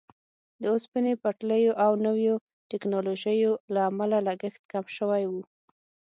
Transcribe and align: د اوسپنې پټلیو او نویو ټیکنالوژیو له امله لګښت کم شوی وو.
د 0.61 0.63
اوسپنې 0.73 1.13
پټلیو 1.23 1.71
او 1.83 1.91
نویو 2.05 2.35
ټیکنالوژیو 2.71 3.51
له 3.73 3.81
امله 3.89 4.17
لګښت 4.27 4.61
کم 4.71 4.85
شوی 4.97 5.23
وو. 5.31 5.41